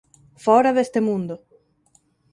[0.45, 1.35] Fóra deste mundo.